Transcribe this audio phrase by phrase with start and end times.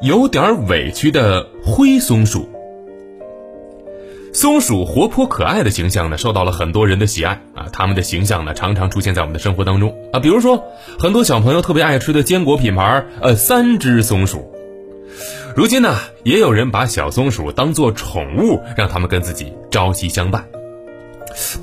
[0.00, 2.48] 有点委屈的灰松鼠。
[4.32, 7.68] 松鼠活泼可爱的形象呢，受到了很多人的喜爱啊。
[7.72, 10.18] 它们的形象呢，常常出现在我们的生活当中啊。
[10.18, 10.64] 比如说，
[10.98, 14.52] 很多小朋友特别爱吃的坚果品牌，呃，三只松鼠。
[15.54, 20.44] 如今呢，也有人把小松鼠当做宠物，让它们跟自己朝夕相伴。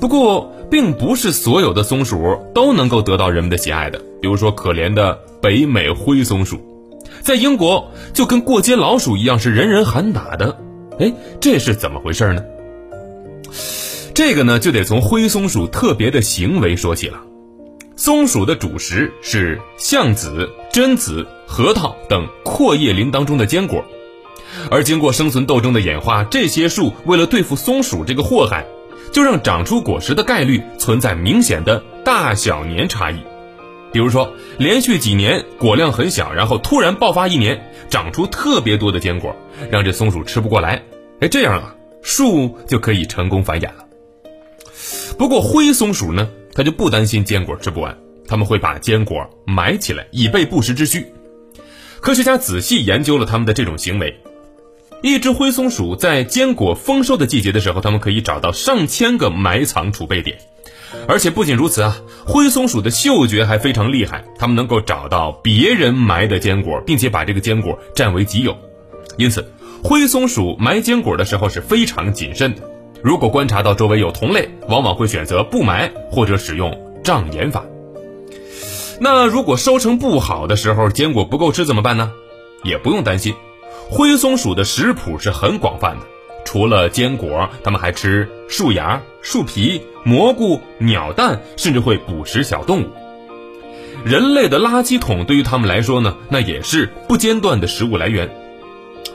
[0.00, 3.98] 不过，并不是所有的松鼠都能够得到人们的喜爱的。
[4.20, 6.60] 比如说，可怜的北美灰松鼠，
[7.22, 10.58] 在英国就跟过街老鼠一样，是人人喊打的。
[10.98, 12.42] 哎，这是怎么回事呢？
[14.14, 17.22] 这个呢，就得从灰松鼠特别的行为说起了。
[17.96, 23.84] 松鼠的主食是橡子、榛子、核桃等阔叶林当中的坚果，
[24.70, 28.66] 而经过生存斗争的演化，这些树为了对付松鼠这个祸害，
[29.12, 33.20] 就让长出果实的概率存在明显的大小年差异。
[33.92, 39.36] 比如说，连续几年果量很小，然后突然爆发一年，长出特别多的坚果，
[39.70, 40.82] 让这松鼠吃不过来。
[41.20, 43.84] 哎，这样啊，树就可以成功繁衍了。
[45.18, 51.06] 不过灰松鼠呢，它就不担心坚果吃不完，他们会把坚果埋起来，以备不时之需。
[52.00, 54.18] 科学家仔细研究了他们的这种行为，
[55.02, 60.38] 一只灰松鼠在坚果丰收的季节的时候，它们可以找到上千个埋藏储备点，
[61.08, 68.56] 而且不仅如此啊，灰松鼠的嗅觉还非常厉害，它们能够找到别人埋的坚果，并且把这个坚果占为己有。
[69.18, 72.62] 因此，灰松鼠埋坚果的时候是非常谨慎的。
[73.02, 77.64] 如果观察到周围有同类，往往会选择不埋或者使用障眼法。
[79.00, 82.12] 那如果收成不好的时候，坚果不够吃怎么办呢？
[82.62, 83.34] 也不用担心，
[83.90, 86.06] 灰松鼠的食谱是很广泛的，
[86.44, 92.90] 除了坚果，它们还吃树芽、树皮、蘑菇、鸟蛋，甚至会捕食小动物。
[94.04, 98.30] 人类的垃圾桶对于它们来说呢，那也是不间断的食物来源。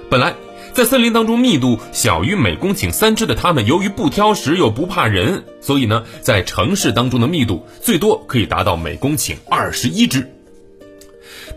[0.09, 0.33] 本来。
[0.73, 10.36] 在森林当中，密度小于每公顷三只的它们，由于不挑食又不怕人，所以呢，在城市当中的密度最多可以达到每公顷二十一只。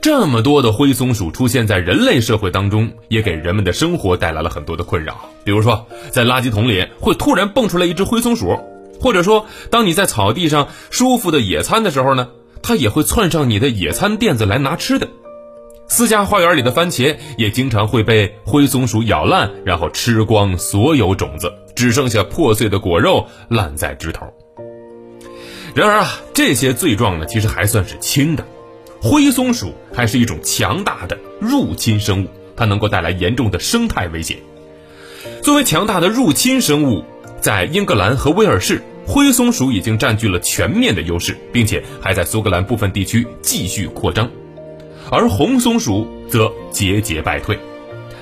[0.01, 5.29] 这么多的灰松鼠出现在人类社会当中，也给人们的生活带来了很多的困扰。
[5.45, 8.59] 比如说，在垃圾桶里会突然蹦出来一只灰松鼠，
[8.99, 12.29] 或者说，当你在草地上舒服的野餐的时候呢，
[12.63, 15.07] 它也会窜上你的野餐垫子来拿吃的。
[15.87, 24.33] 私家花园里的番茄也经常会被灰松鼠咬烂，然后吃光所有种子，只剩下破碎的果肉烂在枝头。
[25.75, 28.47] 然而啊，这些罪状呢，其实还算是轻的。
[29.01, 34.37] 灰松鼠还是一种强大的入侵生物，它能够带来严重的生态威胁。
[35.43, 37.03] 作为强大的入侵生物，
[37.41, 44.31] 在英格兰和威尔士，灰松鼠已经占据了全面的优势，并且还在苏格兰部分地区继续扩张。
[45.11, 47.59] 而红松鼠则节节败退。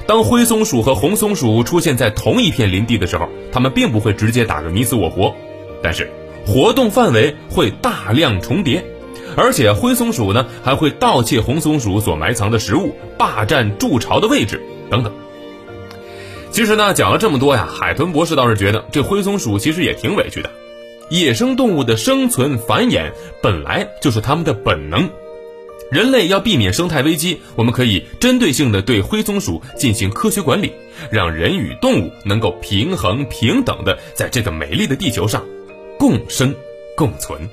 [0.07, 5.35] 当灰松鼠和红松鼠出现在同一片林地的时候，它们并不会直接打个你死我活，
[5.83, 6.09] 但是
[6.47, 8.83] 活动范围会大量重叠，
[9.37, 15.13] 而且灰松鼠呢还会盗窃红松鼠所埋藏的食物，霸占筑巢的位置等等。
[16.51, 20.51] 其实呢，讲了这么多呀，海豚博士倒是觉得这灰松鼠其实也挺委屈的。
[21.11, 23.13] 野生动物的生存繁衍
[23.43, 25.09] 本来就是它们的本能。
[25.91, 30.73] 人类要避免生态危机，我们可以针对性的对灰松鼠进行科学管理，
[31.11, 35.43] 让人与动物能够平衡平等的在这个美丽的地球上
[35.99, 36.55] 共生
[36.95, 37.49] 共存。